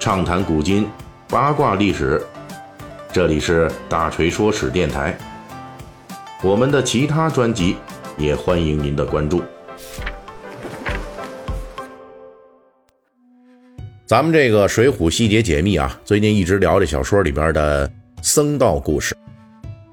[0.00, 0.88] 畅谈古今，
[1.28, 2.24] 八卦历史。
[3.12, 5.16] 这里是大锤说史电台。
[6.42, 7.76] 我们的其他专辑
[8.16, 9.42] 也欢迎您的关注。
[14.06, 17.92] 咱们这个《水浒细节解密》啊，最近一直聊这小说里边的
[18.22, 19.14] 僧道故事。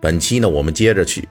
[0.02, 1.28] 本期呢，我们接着去，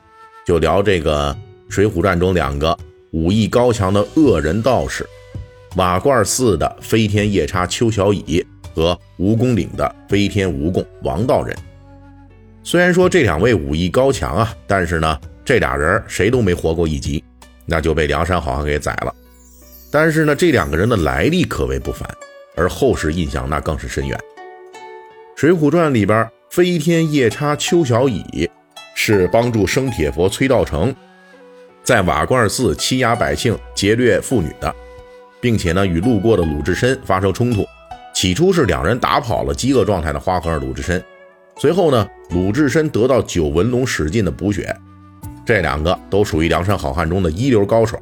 [0.46, 1.32] 就聊这个
[1.70, 2.76] 《水浒传》中两个
[3.12, 5.08] 武艺高强的恶人道士——
[5.76, 8.46] 瓦罐寺的飞天夜叉邱小乙。
[8.76, 11.56] 和蜈蚣岭的飞天蜈蚣王道人，
[12.62, 17.24] 虽然说这两位武艺高强啊，但是呢，这俩人谁都没活过一集，
[17.64, 19.14] 那就被梁山好汉给宰了。
[19.90, 22.06] 但是呢，这两个人的来历可谓不凡，
[22.54, 24.18] 而后世印象那更是深远。
[25.34, 28.50] 《水浒传》里边，飞天夜叉邱小乙
[28.94, 30.94] 是帮助生铁佛崔道成
[31.82, 34.74] 在瓦罐寺欺压百姓、劫掠妇女的，
[35.40, 37.64] 并且呢，与路过的鲁智深发生冲突。
[38.16, 41.04] 起初是两人打跑了饥饿状态的花和尚鲁智深，
[41.58, 44.74] 随后呢，鲁智深得到九纹龙史进的补血，
[45.44, 48.00] 这两个都属于梁山好汉中的一流高手，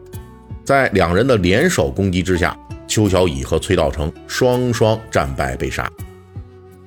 [0.62, 2.56] 在两人的联手攻击之下，
[2.86, 5.90] 邱小乙和崔道成双双战败被杀，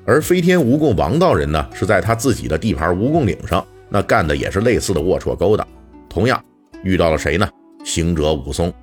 [0.06, 5.68] 而飞天蜈蚣王道人呢，是在他自己的地盘蜈蚣岭上，那干的也是类似的龌龊勾当，
[6.08, 6.42] 同样
[6.82, 7.46] 遇到了谁呢？
[7.84, 8.74] 行者武松，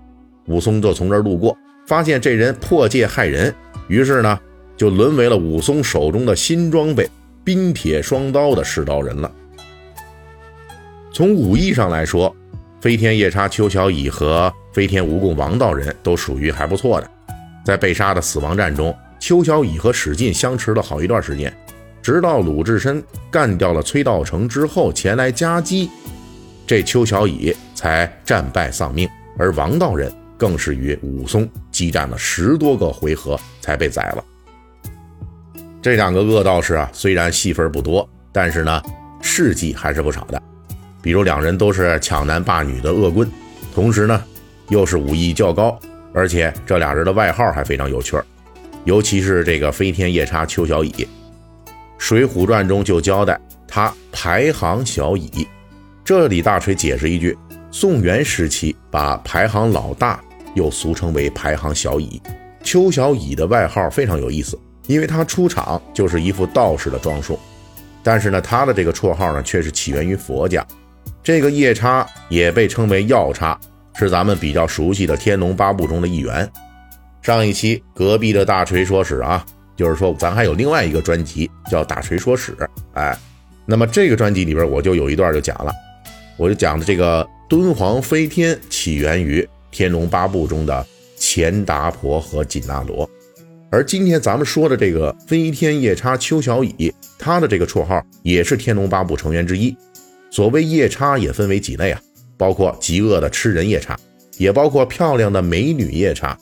[0.48, 3.50] 武松就从这儿路过，发现这人破戒害人。
[3.88, 4.38] 于是呢，
[4.76, 7.08] 就沦为了武松手中的新装备——
[7.44, 9.30] 冰铁双刀的试刀人了。
[11.12, 12.34] 从武艺上来说，
[12.80, 17.10] 飞天夜叉邱小乙和飞天蜈蚣王道人都属于还不错的。
[17.64, 21.54] 在被杀的死亡战中，邱小乙和史进相持了好一段时间，
[22.02, 25.90] 直到鲁智深干掉了崔道成之后前来夹击，
[26.66, 30.12] 这邱小乙才战败丧命，而王道人。
[30.36, 34.24] 更是与武松激战了十多个回合才被宰了。
[35.82, 38.80] 这两个恶道士啊，虽然戏份不多，但是呢，
[39.20, 40.40] 事迹还是不少的。
[41.02, 43.28] 比如两人都是抢男霸女的恶棍，
[43.74, 44.24] 同时呢，
[44.68, 45.78] 又是武艺较高，
[46.14, 48.24] 而且这俩人的外号还非常有趣儿。
[48.84, 50.90] 尤其是这个飞天夜叉邱小乙，
[51.98, 55.46] 《水浒传》中就交代他排行小乙。
[56.04, 57.36] 这里大锤解释一句。
[57.70, 60.22] 宋元时期，把排行老大
[60.54, 62.20] 又俗称为排行小乙。
[62.62, 67.38] 邱小乙的外号非常有意思，因为他出场就是一副道士的装束。
[68.02, 70.66] 但是呢，他的这个绰号呢，却是起源于佛家。
[71.22, 73.58] 这个夜叉也被称为药叉，
[73.94, 76.50] 是咱们比较熟悉的《天龙八部》中的一员。
[77.20, 79.44] 上一期隔壁的大锤说史啊，
[79.76, 82.52] 就是说咱还有另外一个专辑叫《大锤说史》。
[82.94, 83.16] 哎，
[83.66, 85.72] 那么这个专辑里边，我就有一段就讲了，
[86.36, 87.26] 我就讲的这个。
[87.46, 89.42] 敦煌飞天起源于
[89.74, 90.86] 《天龙八部》中的
[91.16, 93.10] 钱达婆和紧那罗，
[93.70, 99.76] 而今天咱们说的这个飞天夜叉邱小乙，他的这个绰号也是《天龙八部》成员之一。
[100.30, 102.00] 所谓夜叉也分为几类啊，
[102.36, 103.98] 包括极恶的吃人夜叉，
[104.38, 106.38] 也包括漂亮的美女夜叉。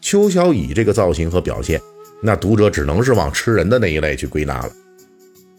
[0.00, 1.80] 邱小乙这个造型和表现，
[2.22, 4.70] 那读者只能是往吃人的那一类去归纳了。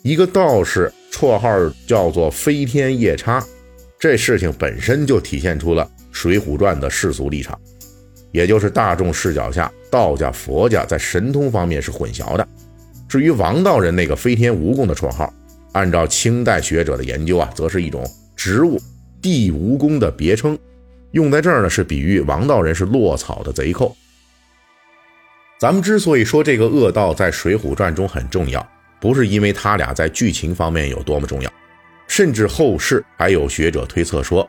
[0.02, 1.50] 一个道士绰号
[1.86, 3.46] 叫做飞天夜叉。
[4.02, 7.56] 这事情本身就体现出了《水浒传》的世俗立场，
[8.32, 12.48] 也就是大众视角下，道家、佛家在神通方面是混淆的。
[13.08, 15.32] 至于王道人那个飞天蜈蚣的绰号，
[15.74, 18.04] 按照清代学者的研究啊，则是一种
[18.36, 18.82] 植物
[19.22, 20.58] 地蜈蚣的别称，
[21.12, 23.96] 用在这儿呢是比喻王道人是落草的贼寇。
[25.60, 28.68] 咱们之所以说这个恶道在《水浒传》中很重要，
[29.00, 31.54] 不是因为他俩在剧情方面有多么重要。
[32.12, 34.46] 甚至后世还有学者推测说，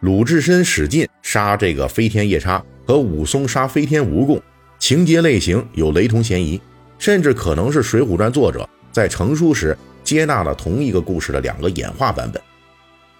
[0.00, 4.38] 鲁智深、史进杀这个飞天夜叉和武松杀飞天蜈蚣，
[4.78, 6.60] 情节类型有雷同嫌疑，
[6.98, 9.74] 甚至可能是《水浒传》作者在成书时
[10.04, 12.42] 接纳了同一个故事的两个演化版本。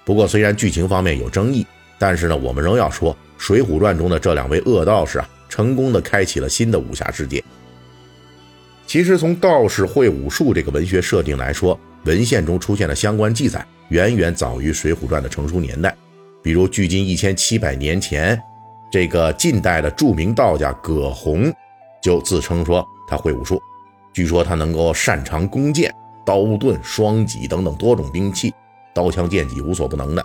[0.04, 1.66] 不过，虽然剧情方面有争议，
[1.98, 7.42] 但是呢，我们仍要说，《水浒传》中的这两位恶道士啊，成功的开启了新的武侠世界。
[8.86, 15.94] 其实，从道士会武术这个文学设定来说，文献中出现的相关记载远远早于《水浒传》的成书年代，
[16.42, 18.40] 比如距今一千七百年前，
[18.90, 21.52] 这个近代的著名道家葛洪
[22.02, 23.60] 就自称说他会武术，
[24.12, 25.92] 据说他能够擅长弓箭、
[26.24, 28.54] 刀盾、双戟等等多种兵器，
[28.94, 30.24] 刀枪剑戟无所不能的。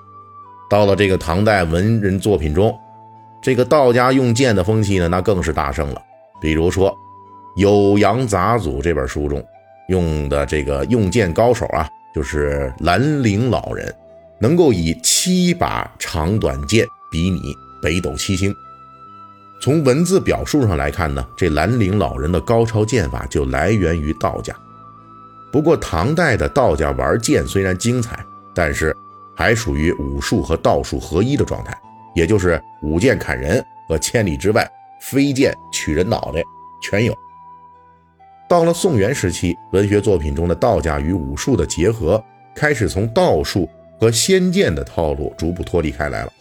[0.70, 2.74] 到了这个唐代文人作品中，
[3.42, 6.02] 这个道家用剑的风气呢，那更是大盛了。
[6.40, 6.96] 比如说
[7.62, 9.46] 《酉阳杂俎》这本书中。
[9.88, 13.94] 用的这个用剑高手啊，就是兰陵老人，
[14.40, 18.56] 能够以七把长短剑比拟北斗七星。
[19.62, 24.54] 从文字表述上来看呢，这兰陵老人的高超剑法就来源于道家。
[25.52, 28.20] 不过，唐代的道家玩剑虽然精彩，
[28.54, 28.96] 但是
[29.34, 31.76] 还属于武术和道术合一的状态，
[32.14, 34.70] 也就是舞剑砍人和千里之外
[35.02, 36.44] 飞剑取人脑袋
[36.82, 37.16] 全有。
[38.48, 42.24] 到了宋元时期，文学作品中的道家与武术的结合
[42.56, 43.68] 开始从道术
[44.00, 46.32] 和仙剑的套路逐步脱离开来了，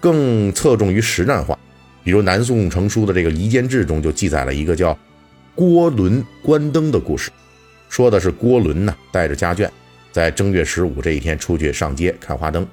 [0.00, 1.56] 更侧重于实战化。
[2.02, 4.96] 比如南宋成书的这个《夷坚志》中就记载了一个叫
[5.54, 7.30] 郭伦观灯的故事，
[7.88, 9.68] 说的是郭伦呢带着家眷
[10.10, 12.66] 在正月十五这一天出去上街看花灯，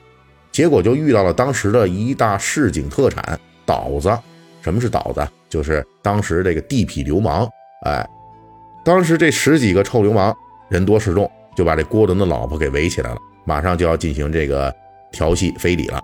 [0.51, 4.17] 结果就遇到了当时的一大市井特产倒子。
[4.61, 5.25] 什么是倒子？
[5.47, 7.47] 就是当时这个地痞流氓。
[7.85, 8.05] 哎，
[8.83, 10.35] 当时这十几个臭流氓
[10.67, 14.73] 人多势众，就把这郭伦的老婆给围起来了，马上就要进行这个
[15.11, 16.03] 调戏非礼了。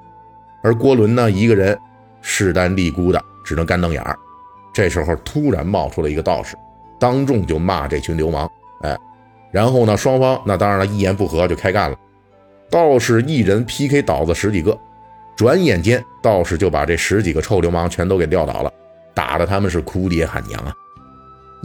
[0.63, 1.77] 而郭伦呢，一个人
[2.22, 4.18] 势单力孤的，只能干瞪眼儿。
[4.74, 6.56] 这时候突然冒出了一个道士，
[7.00, 8.50] 当众就骂这群流氓。
[8.81, 8.98] 哎，
[9.51, 11.98] 然后呢，双方那当然了，一言不合就开干了。
[12.69, 14.78] 道士一人 PK 倒子十几个，
[15.36, 18.71] 转眼间道士就把这十几个臭流氓全都给撂倒了，
[19.13, 20.74] 打得他们是哭爹喊娘啊。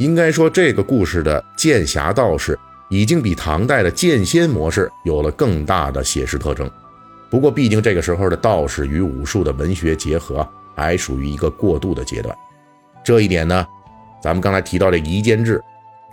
[0.01, 2.59] 应该说，这个故事的剑侠道士
[2.89, 6.69] 已经比唐代的剑仙模式有了更大的写实特征。
[7.29, 12.35] 不过，毕竟这个时候的道士与武术的文学结合还属于一个过渡的阶段。
[13.05, 13.67] 这一点呢，
[14.23, 15.59] 咱们刚才提到这《夷坚志》，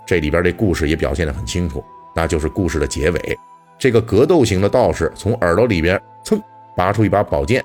[0.06, 1.82] 这里边这故事也表现得很清楚，
[2.14, 3.38] 那就是故事的结尾，
[3.78, 6.38] 这个格斗型的道士从耳朵里边噌
[6.76, 7.64] 拔出一把宝剑，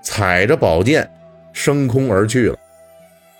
[0.00, 1.10] 踩着宝剑
[1.52, 2.56] 升空而去了。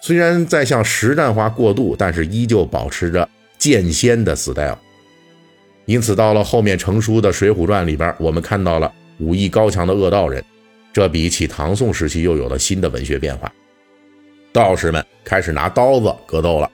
[0.01, 4.79] 虽然在向实战化过渡，但是依旧保持着剑仙的 style。
[5.85, 10.43] 因此，到了后面成书的《水浒传》里边，我们看到了武艺高强的恶道人，
[10.93, 13.53] 这比起唐宋时期又有了新的文学变化。
[14.53, 16.71] 道士们开始拿刀子格斗了，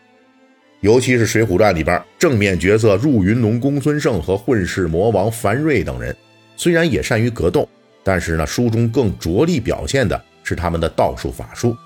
[0.80, 6.14] 尤其是《水浒传》里边正面角色入云龙公孙胜和混世魔王樊瑞等人，
[6.56, 7.68] 虽然也善于格斗，
[8.04, 11.76] 但是呢，书中更着力表现的是他们的道术法术。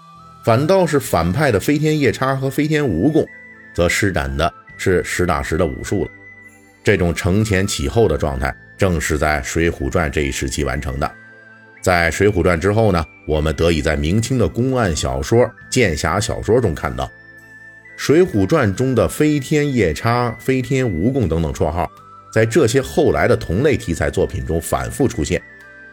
[0.43, 3.27] 反倒是反派的飞天夜叉和飞天蜈蚣，
[3.75, 6.11] 则施展的是实打实的武术了。
[6.83, 11.11] 这种承前启后的状态，正是在《水浒传》这一时期完成的。
[11.83, 17.05] 在《水浒传》之后呢，我们得以在明清的公案小说、剑侠小说中看到，
[17.97, 21.91] 《水浒传》中的飞天夜叉、飞天蜈蚣等等绰号，
[22.33, 25.41] 在这些后来的同类题材作品中反复出现，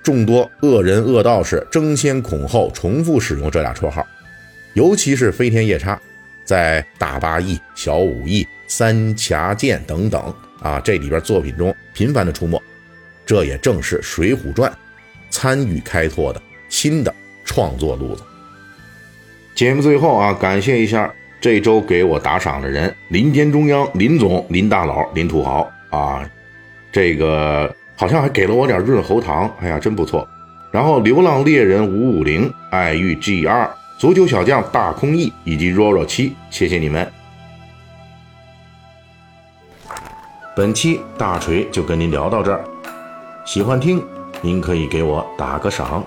[0.01, 4.07] 众多恶人恶道士争先恐后重复使用这俩绰号。
[4.73, 5.99] 尤其是飞天夜叉，
[6.43, 12.61] 在大八义、小五义、三侠剑等等啊这里边作品中频繁的出没，
[13.25, 14.71] 这也正是《水浒传》
[15.29, 18.23] 参与开拓的新的创作路子。
[19.55, 21.11] 节目最后啊，感谢一下
[21.41, 26.29] 这周给我打赏的人：林田中央、林总、林大佬、林土豪啊，
[26.91, 30.27] 这个好像还给了我点润喉糖，哎呀，真不错。
[30.71, 33.67] 然后流浪猎人五五零、爱玉 G 二。
[33.97, 37.11] 足球小将大空翼以及 Roro 七，谢谢你们。
[40.55, 42.63] 本期大锤就跟您聊到这儿，
[43.43, 44.03] 喜欢听
[44.41, 46.03] 您可以给我打个赏。